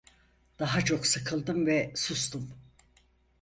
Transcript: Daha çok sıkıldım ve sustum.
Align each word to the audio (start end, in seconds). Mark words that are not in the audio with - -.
Daha 0.59 0.81
çok 0.81 1.07
sıkıldım 1.07 1.65
ve 1.65 1.93
sustum. 1.95 2.49